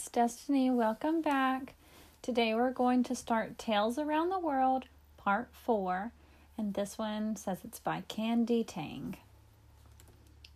it's 0.00 0.08
Destiny. 0.08 0.70
Welcome 0.70 1.20
back. 1.20 1.74
Today 2.22 2.54
we're 2.54 2.70
going 2.70 3.02
to 3.02 3.14
start 3.14 3.58
Tales 3.58 3.98
Around 3.98 4.30
the 4.30 4.38
World, 4.38 4.86
Part 5.18 5.50
4, 5.52 6.10
and 6.56 6.72
this 6.72 6.96
one 6.96 7.36
says 7.36 7.58
it's 7.64 7.80
by 7.80 8.04
Candy 8.08 8.64
Tang. 8.64 9.18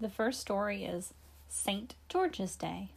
The 0.00 0.08
first 0.08 0.40
story 0.40 0.84
is 0.84 1.12
St. 1.48 1.96
George's 2.08 2.54
Day. 2.54 2.90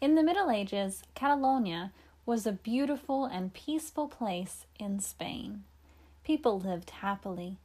In 0.00 0.14
the 0.14 0.22
Middle 0.22 0.52
Ages, 0.52 1.02
Catalonia 1.16 1.90
was 2.24 2.46
a 2.46 2.52
beautiful 2.52 3.24
and 3.24 3.52
peaceful 3.52 4.06
place 4.06 4.66
in 4.78 5.00
Spain. 5.00 5.64
People 6.22 6.60
lived 6.60 6.90
happily, 6.90 7.56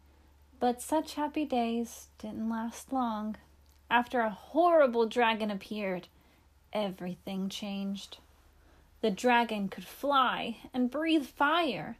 but 0.59 0.81
such 0.81 1.13
happy 1.13 1.45
days 1.45 2.07
didn't 2.17 2.49
last 2.49 2.91
long. 2.91 3.35
After 3.91 4.21
a 4.21 4.31
horrible 4.31 5.05
dragon 5.05 5.51
appeared, 5.51 6.07
everything 6.73 7.49
changed. 7.49 8.17
The 9.01 9.11
dragon 9.11 9.69
could 9.69 9.85
fly 9.85 10.57
and 10.73 10.91
breathe 10.91 11.25
fire. 11.25 11.97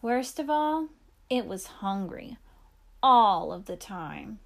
Worst 0.00 0.38
of 0.38 0.50
all, 0.50 0.88
it 1.30 1.46
was 1.46 1.66
hungry 1.66 2.36
all 3.02 3.52
of 3.52 3.66
the 3.66 3.76
time. 3.76 4.38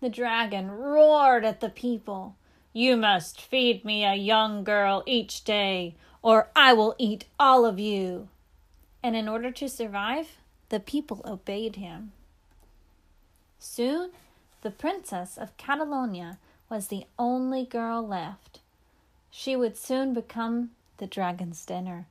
The 0.00 0.08
dragon 0.08 0.70
roared 0.70 1.44
at 1.44 1.60
the 1.60 1.68
people. 1.68 2.36
You 2.72 2.96
must 2.96 3.40
feed 3.40 3.84
me 3.84 4.04
a 4.04 4.14
young 4.14 4.64
girl 4.64 5.02
each 5.06 5.44
day, 5.44 5.96
or 6.22 6.48
I 6.54 6.72
will 6.72 6.94
eat 6.98 7.26
all 7.38 7.66
of 7.66 7.78
you. 7.78 8.28
And 9.02 9.16
in 9.16 9.28
order 9.28 9.50
to 9.50 9.68
survive, 9.68 10.36
the 10.68 10.80
people 10.80 11.22
obeyed 11.24 11.76
him. 11.76 12.12
Soon, 13.58 14.10
the 14.62 14.70
princess 14.70 15.36
of 15.36 15.56
Catalonia 15.56 16.38
was 16.70 16.86
the 16.86 17.04
only 17.18 17.66
girl 17.66 18.06
left. 18.06 18.60
She 19.30 19.56
would 19.56 19.76
soon 19.76 20.14
become 20.14 20.70
the 20.98 21.06
dragon's 21.06 21.66
dinner. 21.66 22.06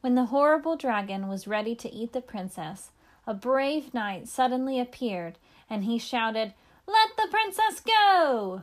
When 0.00 0.14
the 0.14 0.26
horrible 0.26 0.76
dragon 0.76 1.28
was 1.28 1.46
ready 1.46 1.74
to 1.76 1.92
eat 1.92 2.12
the 2.12 2.20
princess, 2.20 2.90
a 3.26 3.34
brave 3.34 3.92
knight 3.94 4.26
suddenly 4.28 4.80
appeared 4.80 5.38
and 5.68 5.84
he 5.84 5.98
shouted, 5.98 6.54
Let 6.86 7.10
the 7.16 7.28
princess 7.30 7.80
go! 7.80 8.62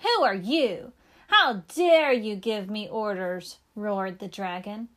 Who 0.00 0.22
are 0.22 0.34
you? 0.34 0.92
How 1.28 1.64
dare 1.74 2.12
you 2.12 2.36
give 2.36 2.70
me 2.70 2.88
orders? 2.88 3.58
roared 3.74 4.20
the 4.20 4.28
dragon. 4.28 4.88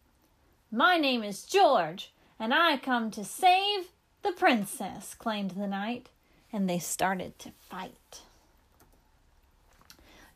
My 0.71 0.97
name 0.97 1.23
is 1.23 1.43
George, 1.43 2.11
and 2.39 2.53
I 2.53 2.77
come 2.77 3.11
to 3.11 3.25
save 3.25 3.87
the 4.21 4.31
princess, 4.31 5.15
claimed 5.15 5.51
the 5.51 5.67
knight, 5.67 6.09
and 6.53 6.69
they 6.69 6.79
started 6.79 7.37
to 7.39 7.51
fight. 7.69 8.21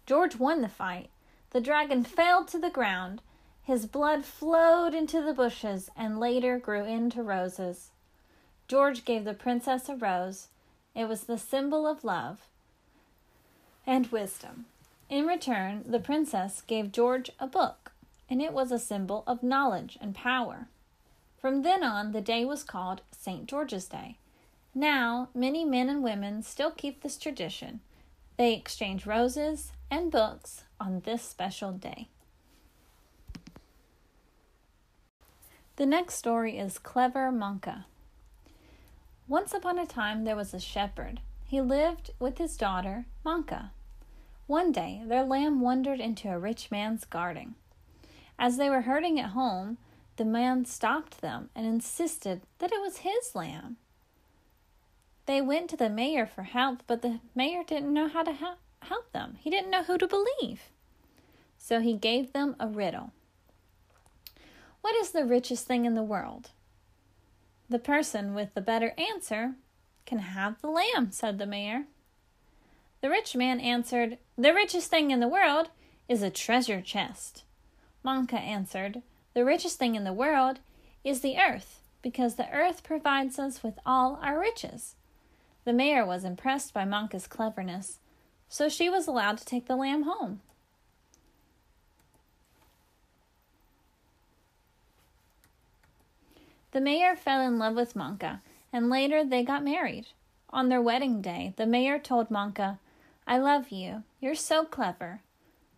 George 0.05 0.35
won 0.35 0.61
the 0.61 0.69
fight. 0.69 1.09
The 1.51 1.61
dragon 1.61 2.03
fell 2.03 2.43
to 2.45 2.57
the 2.57 2.69
ground. 2.69 3.21
His 3.63 3.85
blood 3.85 4.25
flowed 4.25 4.93
into 4.93 5.21
the 5.21 5.33
bushes 5.33 5.89
and 5.95 6.19
later 6.19 6.59
grew 6.59 6.83
into 6.83 7.23
roses. 7.23 7.91
George 8.67 9.05
gave 9.05 9.23
the 9.23 9.33
princess 9.33 9.87
a 9.87 9.95
rose. 9.95 10.47
It 10.95 11.07
was 11.07 11.23
the 11.23 11.37
symbol 11.37 11.87
of 11.87 12.03
love 12.03 12.41
and 13.85 14.07
wisdom. 14.07 14.65
In 15.09 15.25
return, 15.25 15.83
the 15.87 15.99
princess 15.99 16.61
gave 16.65 16.91
George 16.91 17.29
a 17.39 17.47
book, 17.47 17.91
and 18.29 18.41
it 18.41 18.53
was 18.53 18.71
a 18.71 18.79
symbol 18.79 19.23
of 19.27 19.43
knowledge 19.43 19.97
and 20.01 20.15
power. 20.15 20.67
From 21.39 21.61
then 21.61 21.83
on, 21.83 22.13
the 22.13 22.21
day 22.21 22.45
was 22.45 22.63
called 22.63 23.01
St. 23.11 23.45
George's 23.45 23.87
Day. 23.87 24.17
Now, 24.73 25.29
many 25.35 25.65
men 25.65 25.89
and 25.89 26.01
women 26.01 26.41
still 26.41 26.71
keep 26.71 27.01
this 27.01 27.17
tradition. 27.17 27.81
They 28.37 28.53
exchange 28.53 29.05
roses 29.05 29.73
and 29.91 30.11
books 30.11 30.63
on 30.79 31.01
this 31.01 31.21
special 31.21 31.71
day. 31.71 32.09
The 35.75 35.85
next 35.85 36.15
story 36.15 36.57
is 36.57 36.77
Clever 36.77 37.31
Manka. 37.31 37.85
Once 39.27 39.53
upon 39.53 39.79
a 39.79 39.85
time, 39.85 40.23
there 40.23 40.35
was 40.35 40.53
a 40.53 40.59
shepherd. 40.59 41.19
He 41.45 41.61
lived 41.61 42.11
with 42.19 42.37
his 42.37 42.57
daughter, 42.57 43.05
Manka. 43.23 43.71
One 44.47 44.71
day, 44.71 45.01
their 45.05 45.23
lamb 45.23 45.61
wandered 45.61 45.99
into 45.99 46.29
a 46.29 46.37
rich 46.37 46.69
man's 46.69 47.05
garden. 47.05 47.55
As 48.37 48.57
they 48.57 48.69
were 48.69 48.81
herding 48.81 49.17
it 49.17 49.27
home, 49.27 49.77
the 50.17 50.25
man 50.25 50.65
stopped 50.65 51.21
them 51.21 51.49
and 51.55 51.65
insisted 51.65 52.41
that 52.59 52.71
it 52.71 52.81
was 52.81 52.97
his 52.97 53.35
lamb. 53.35 53.77
They 55.25 55.41
went 55.41 55.69
to 55.69 55.77
the 55.77 55.89
mayor 55.89 56.25
for 56.25 56.43
help, 56.43 56.83
but 56.85 57.01
the 57.01 57.19
mayor 57.33 57.63
didn't 57.63 57.93
know 57.93 58.07
how 58.07 58.23
to 58.23 58.33
help 58.33 58.57
help 58.81 59.11
them. 59.13 59.37
He 59.39 59.49
didn't 59.49 59.71
know 59.71 59.83
who 59.83 59.97
to 59.97 60.07
believe. 60.07 60.63
So 61.57 61.79
he 61.79 61.93
gave 61.93 62.33
them 62.33 62.55
a 62.59 62.67
riddle. 62.67 63.11
What 64.81 64.95
is 64.95 65.11
the 65.11 65.25
richest 65.25 65.65
thing 65.65 65.85
in 65.85 65.95
the 65.95 66.03
world? 66.03 66.49
The 67.69 67.79
person 67.79 68.33
with 68.33 68.53
the 68.53 68.61
better 68.61 68.93
answer 68.97 69.53
can 70.05 70.19
have 70.19 70.59
the 70.59 70.69
lamb, 70.69 71.11
said 71.11 71.37
the 71.37 71.45
mayor. 71.45 71.85
The 72.99 73.09
rich 73.09 73.35
man 73.35 73.61
answered, 73.61 74.17
The 74.37 74.53
richest 74.53 74.89
thing 74.89 75.11
in 75.11 75.21
the 75.21 75.27
world 75.27 75.69
is 76.09 76.21
a 76.21 76.29
treasure 76.29 76.81
chest. 76.81 77.43
Manka 78.03 78.37
answered, 78.37 79.01
The 79.33 79.45
richest 79.45 79.79
thing 79.79 79.95
in 79.95 80.03
the 80.03 80.13
world 80.13 80.59
is 81.03 81.21
the 81.21 81.37
earth, 81.37 81.79
because 82.01 82.35
the 82.35 82.49
earth 82.51 82.83
provides 82.83 83.39
us 83.39 83.63
with 83.63 83.79
all 83.85 84.19
our 84.21 84.39
riches. 84.39 84.95
The 85.65 85.73
mayor 85.73 86.05
was 86.05 86.23
impressed 86.23 86.73
by 86.73 86.85
Manka's 86.85 87.27
cleverness 87.27 87.99
so 88.53 88.69
she 88.69 88.87
was 88.87 89.07
allowed 89.07 89.39
to 89.39 89.45
take 89.45 89.65
the 89.65 89.75
lamb 89.75 90.03
home. 90.03 90.39
The 96.69 96.79
mayor 96.79 97.15
fell 97.15 97.41
in 97.41 97.57
love 97.57 97.73
with 97.73 97.95
Manka, 97.95 98.41
and 98.71 98.91
later 98.91 99.25
they 99.25 99.41
got 99.41 99.63
married. 99.63 100.05
On 100.51 100.69
their 100.69 100.83
wedding 100.83 101.19
day, 101.19 101.55
the 101.57 101.65
mayor 101.65 101.97
told 101.97 102.29
Manka, 102.29 102.77
I 103.25 103.39
love 103.39 103.69
you. 103.69 104.03
You're 104.21 104.35
so 104.35 104.65
clever. 104.65 105.21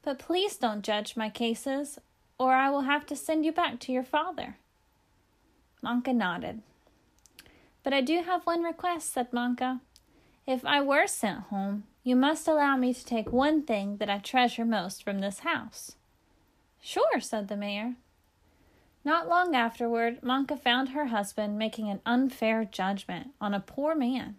But 0.03 0.19
please 0.19 0.57
don't 0.57 0.83
judge 0.83 1.15
my 1.15 1.29
cases, 1.29 1.97
or 2.37 2.55
I 2.55 2.69
will 2.69 2.81
have 2.81 3.05
to 3.05 3.15
send 3.15 3.45
you 3.45 3.53
back 3.53 3.79
to 3.79 3.93
your 3.93 4.03
father. 4.03 4.57
Manka 5.81 6.11
nodded. 6.11 6.61
But 7.85 7.93
I 7.93 8.01
do 8.01 8.23
have 8.23 8.47
one 8.47 8.63
request, 8.63 9.13
said 9.13 9.31
Manka. 9.31 9.79
If 10.47 10.65
I 10.65 10.81
were 10.81 11.05
sent 11.05 11.41
home, 11.51 11.83
you 12.03 12.15
must 12.15 12.47
allow 12.47 12.75
me 12.75 12.95
to 12.95 13.05
take 13.05 13.31
one 13.31 13.61
thing 13.61 13.97
that 13.97 14.09
I 14.09 14.17
treasure 14.17 14.65
most 14.65 15.03
from 15.03 15.19
this 15.19 15.41
house. 15.41 15.95
Sure, 16.81 17.19
said 17.19 17.47
the 17.47 17.55
mayor. 17.55 17.93
Not 19.03 19.29
long 19.29 19.55
afterward, 19.55 20.23
Manka 20.23 20.57
found 20.57 20.89
her 20.89 21.05
husband 21.05 21.59
making 21.59 21.87
an 21.87 22.01
unfair 22.07 22.65
judgment 22.65 23.33
on 23.39 23.53
a 23.53 23.59
poor 23.59 23.93
man. 23.93 24.37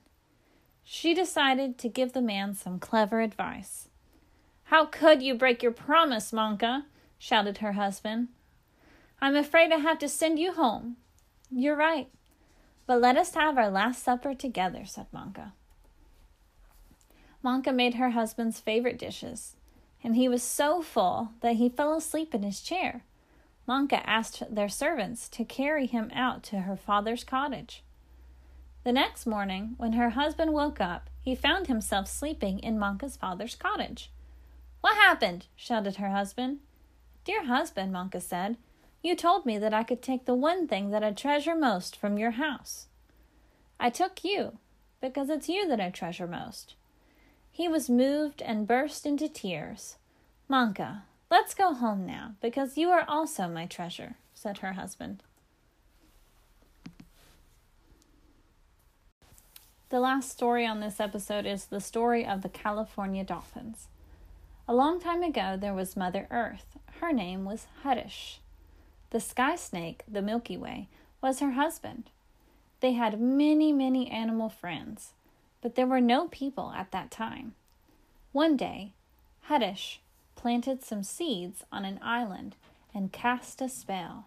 She 0.82 1.14
decided 1.14 1.78
to 1.78 1.88
give 1.88 2.14
the 2.14 2.20
man 2.20 2.52
some 2.52 2.80
clever 2.80 3.20
advice. 3.20 3.88
How 4.64 4.86
could 4.86 5.22
you 5.22 5.36
break 5.36 5.62
your 5.62 5.70
promise, 5.70 6.32
Manka? 6.32 6.86
shouted 7.16 7.58
her 7.58 7.72
husband. 7.72 8.26
I'm 9.20 9.36
afraid 9.36 9.70
I 9.70 9.76
have 9.76 10.00
to 10.00 10.08
send 10.08 10.40
you 10.40 10.52
home. 10.52 10.96
You're 11.48 11.76
right. 11.76 12.08
But 12.86 13.00
let 13.00 13.16
us 13.16 13.34
have 13.34 13.58
our 13.58 13.70
last 13.70 14.02
supper 14.02 14.34
together, 14.34 14.84
said 14.84 15.06
Manka. 15.12 15.52
Manka 17.42 17.72
made 17.72 17.94
her 17.94 18.10
husband's 18.10 18.60
favorite 18.60 18.98
dishes, 18.98 19.56
and 20.02 20.16
he 20.16 20.28
was 20.28 20.42
so 20.42 20.82
full 20.82 21.30
that 21.40 21.56
he 21.56 21.68
fell 21.68 21.94
asleep 21.94 22.34
in 22.34 22.42
his 22.42 22.60
chair. 22.60 23.02
Manka 23.66 24.08
asked 24.08 24.42
their 24.48 24.68
servants 24.68 25.28
to 25.30 25.44
carry 25.44 25.86
him 25.86 26.10
out 26.14 26.42
to 26.44 26.60
her 26.60 26.76
father's 26.76 27.24
cottage. 27.24 27.82
The 28.84 28.92
next 28.92 29.26
morning, 29.26 29.74
when 29.78 29.94
her 29.94 30.10
husband 30.10 30.52
woke 30.52 30.80
up, 30.80 31.10
he 31.20 31.34
found 31.34 31.66
himself 31.66 32.06
sleeping 32.06 32.60
in 32.60 32.78
Manka's 32.78 33.16
father's 33.16 33.56
cottage. 33.56 34.12
What 34.80 34.96
happened? 34.96 35.46
shouted 35.56 35.96
her 35.96 36.10
husband. 36.10 36.60
Dear 37.24 37.46
husband, 37.46 37.92
Manka 37.92 38.20
said, 38.20 38.56
you 39.02 39.14
told 39.14 39.46
me 39.46 39.58
that 39.58 39.74
I 39.74 39.82
could 39.82 40.02
take 40.02 40.24
the 40.24 40.34
one 40.34 40.66
thing 40.66 40.90
that 40.90 41.04
I 41.04 41.12
treasure 41.12 41.54
most 41.54 41.96
from 41.96 42.18
your 42.18 42.32
house. 42.32 42.86
I 43.78 43.90
took 43.90 44.24
you, 44.24 44.58
because 45.00 45.30
it's 45.30 45.48
you 45.48 45.68
that 45.68 45.80
I 45.80 45.90
treasure 45.90 46.26
most. 46.26 46.74
He 47.50 47.68
was 47.68 47.88
moved 47.88 48.42
and 48.42 48.66
burst 48.66 49.06
into 49.06 49.28
tears. 49.28 49.96
Manka, 50.48 51.04
let's 51.30 51.54
go 51.54 51.74
home 51.74 52.04
now, 52.06 52.34
because 52.40 52.76
you 52.76 52.90
are 52.90 53.04
also 53.08 53.48
my 53.48 53.66
treasure, 53.66 54.16
said 54.34 54.58
her 54.58 54.72
husband. 54.72 55.22
The 59.88 60.00
last 60.00 60.30
story 60.30 60.66
on 60.66 60.80
this 60.80 60.98
episode 60.98 61.46
is 61.46 61.66
the 61.66 61.80
story 61.80 62.26
of 62.26 62.42
the 62.42 62.48
California 62.48 63.22
dolphins. 63.22 63.86
A 64.66 64.74
long 64.74 64.98
time 65.00 65.22
ago, 65.22 65.56
there 65.56 65.74
was 65.74 65.96
Mother 65.96 66.26
Earth. 66.28 66.76
Her 67.00 67.12
name 67.12 67.44
was 67.44 67.68
Harish. 67.84 68.40
The 69.16 69.20
sky 69.20 69.56
snake, 69.56 70.04
the 70.06 70.20
Milky 70.20 70.58
Way, 70.58 70.88
was 71.22 71.40
her 71.40 71.52
husband. 71.52 72.10
They 72.80 72.92
had 72.92 73.18
many, 73.18 73.72
many 73.72 74.10
animal 74.10 74.50
friends 74.50 75.14
but 75.62 75.74
there 75.74 75.86
were 75.86 76.02
no 76.02 76.28
people 76.28 76.70
at 76.76 76.90
that 76.90 77.10
time. 77.10 77.54
One 78.32 78.58
day, 78.58 78.92
Harish 79.44 80.00
planted 80.34 80.84
some 80.84 81.02
seeds 81.02 81.64
on 81.72 81.86
an 81.86 81.98
island 82.02 82.56
and 82.94 83.10
cast 83.10 83.62
a 83.62 83.70
spell. 83.70 84.26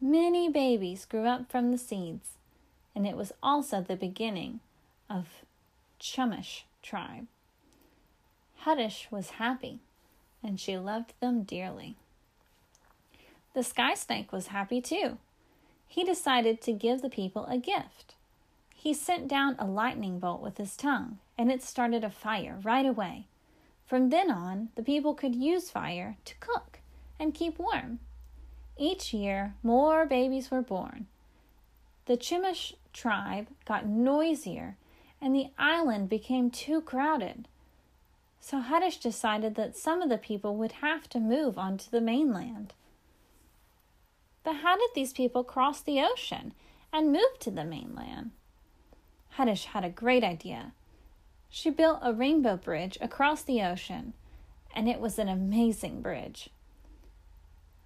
Many 0.00 0.48
babies 0.48 1.04
grew 1.04 1.26
up 1.26 1.50
from 1.50 1.70
the 1.70 1.76
seeds, 1.76 2.30
and 2.94 3.06
it 3.06 3.14
was 3.14 3.32
also 3.42 3.82
the 3.82 3.94
beginning 3.94 4.60
of 5.10 5.44
Chumash 6.00 6.62
tribe. 6.82 7.26
Hutash 8.60 9.08
was 9.10 9.32
happy, 9.32 9.80
and 10.42 10.58
she 10.58 10.78
loved 10.78 11.12
them 11.20 11.42
dearly. 11.42 11.96
The 13.58 13.64
sky 13.64 13.94
snake 13.94 14.30
was 14.30 14.54
happy 14.54 14.80
too. 14.80 15.18
He 15.88 16.04
decided 16.04 16.60
to 16.60 16.72
give 16.72 17.02
the 17.02 17.10
people 17.10 17.44
a 17.46 17.58
gift. 17.58 18.14
He 18.72 18.94
sent 18.94 19.26
down 19.26 19.56
a 19.58 19.66
lightning 19.66 20.20
bolt 20.20 20.40
with 20.40 20.58
his 20.58 20.76
tongue, 20.76 21.18
and 21.36 21.50
it 21.50 21.64
started 21.64 22.04
a 22.04 22.08
fire 22.08 22.60
right 22.62 22.86
away. 22.86 23.26
From 23.84 24.10
then 24.10 24.30
on, 24.30 24.68
the 24.76 24.84
people 24.84 25.12
could 25.12 25.34
use 25.34 25.72
fire 25.72 26.18
to 26.24 26.36
cook 26.36 26.78
and 27.18 27.34
keep 27.34 27.58
warm. 27.58 27.98
Each 28.76 29.12
year, 29.12 29.54
more 29.64 30.06
babies 30.06 30.52
were 30.52 30.62
born. 30.62 31.08
The 32.06 32.16
Chumash 32.16 32.74
tribe 32.92 33.48
got 33.64 33.88
noisier, 33.88 34.76
and 35.20 35.34
the 35.34 35.48
island 35.58 36.08
became 36.08 36.52
too 36.52 36.80
crowded. 36.80 37.48
So 38.40 38.60
Hutash 38.60 38.98
decided 38.98 39.56
that 39.56 39.76
some 39.76 40.00
of 40.00 40.10
the 40.10 40.16
people 40.16 40.54
would 40.54 40.74
have 40.80 41.08
to 41.08 41.18
move 41.18 41.58
onto 41.58 41.90
the 41.90 42.00
mainland. 42.00 42.72
But 44.48 44.62
how 44.62 44.78
did 44.78 44.88
these 44.94 45.12
people 45.12 45.44
cross 45.44 45.82
the 45.82 46.00
ocean 46.00 46.54
and 46.90 47.12
move 47.12 47.38
to 47.40 47.50
the 47.50 47.66
mainland? 47.66 48.30
Hutash 49.32 49.66
had 49.66 49.84
a 49.84 49.90
great 49.90 50.24
idea. 50.24 50.72
She 51.50 51.68
built 51.68 51.98
a 52.00 52.14
rainbow 52.14 52.56
bridge 52.56 52.96
across 53.02 53.42
the 53.42 53.60
ocean, 53.60 54.14
and 54.74 54.88
it 54.88 55.00
was 55.00 55.18
an 55.18 55.28
amazing 55.28 56.00
bridge. 56.00 56.48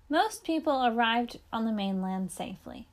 Most 0.09 0.45
people 0.45 0.87
arrived 0.87 1.41
on 1.53 1.65
the 1.65 1.73
mainland 1.73 2.31
safely, 2.31 2.87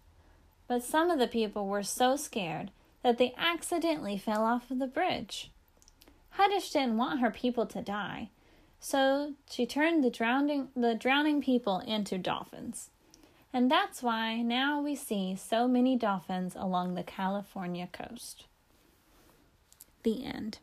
but 0.68 0.84
some 0.84 1.12
of 1.12 1.20
the 1.20 1.28
people 1.28 1.68
were 1.68 1.84
so 1.84 2.16
scared 2.16 2.72
that 3.04 3.20
they 3.20 3.36
accidentally 3.38 4.18
fell 4.18 4.46
off 4.46 4.72
of 4.72 4.80
the 4.80 4.88
bridge. 4.88 5.52
Hutash 6.32 6.72
didn't 6.72 6.98
want 6.98 7.20
her 7.20 7.30
people 7.30 7.68
to 7.68 7.84
die, 7.84 8.32
so 8.80 9.34
she 9.48 9.68
turned 9.68 10.04
the 10.04 10.10
drowning, 10.10 10.70
the 10.76 10.96
drowning 10.96 11.40
people 11.40 11.82
into 11.82 12.18
dolphins. 12.18 12.90
And 13.52 13.72
that's 13.72 14.04
why 14.04 14.42
now 14.42 14.80
we 14.82 14.96
see 14.96 15.36
so 15.36 15.68
many 15.68 15.96
dolphins 15.96 16.56
along 16.56 16.94
the 16.94 17.04
California 17.04 17.88
coast. 17.92 18.46
The 20.04 20.24
end. 20.24 20.60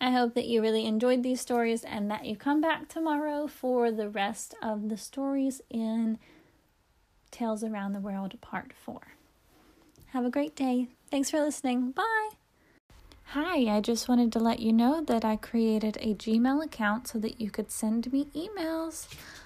I 0.00 0.10
hope 0.10 0.34
that 0.34 0.46
you 0.46 0.60
really 0.60 0.84
enjoyed 0.84 1.22
these 1.22 1.40
stories 1.40 1.82
and 1.82 2.10
that 2.10 2.26
you 2.26 2.36
come 2.36 2.60
back 2.60 2.88
tomorrow 2.88 3.46
for 3.46 3.90
the 3.90 4.08
rest 4.08 4.54
of 4.62 4.88
the 4.88 4.96
stories 4.96 5.62
in 5.70 6.18
Tales 7.30 7.64
Around 7.64 7.92
the 7.92 8.00
World 8.00 8.38
Part 8.40 8.72
4. 8.84 9.00
Have 10.08 10.24
a 10.24 10.30
great 10.30 10.54
day. 10.54 10.88
Thanks 11.10 11.30
for 11.30 11.40
listening. 11.40 11.92
Bye. 11.92 12.30
Hi, 13.30 13.76
I 13.76 13.80
just 13.80 14.08
wanted 14.08 14.32
to 14.32 14.38
let 14.38 14.60
you 14.60 14.72
know 14.72 15.02
that 15.02 15.24
I 15.24 15.36
created 15.36 15.96
a 16.00 16.14
Gmail 16.14 16.64
account 16.64 17.08
so 17.08 17.18
that 17.18 17.40
you 17.40 17.50
could 17.50 17.70
send 17.70 18.12
me 18.12 18.26
emails. 18.34 19.08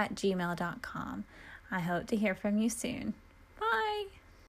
at 0.00 0.14
gmail.com. 0.14 1.24
I 1.70 1.80
hope 1.80 2.06
to 2.08 2.16
hear 2.16 2.34
from 2.34 2.58
you 2.58 2.68
soon. 2.68 3.14